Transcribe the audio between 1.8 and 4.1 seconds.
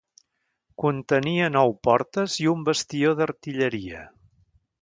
portes i un bastió d'artilleria.